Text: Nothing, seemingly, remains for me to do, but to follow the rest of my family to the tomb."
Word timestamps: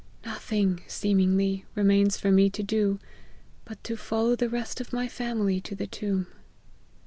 Nothing, 0.25 0.81
seemingly, 0.87 1.65
remains 1.75 2.17
for 2.17 2.31
me 2.31 2.49
to 2.49 2.63
do, 2.63 2.97
but 3.65 3.83
to 3.83 3.95
follow 3.95 4.35
the 4.35 4.49
rest 4.49 4.81
of 4.81 4.91
my 4.91 5.07
family 5.07 5.61
to 5.61 5.75
the 5.75 5.85
tomb." 5.85 6.25